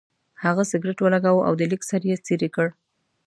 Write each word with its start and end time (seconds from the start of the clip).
هغه 0.43 0.63
سګرټ 0.71 0.97
ولګاوه 1.01 1.43
او 1.47 1.53
د 1.59 1.61
لیک 1.71 1.81
سر 1.89 2.01
یې 2.09 2.15
څېرې 2.25 2.49
کړ. 2.55 2.67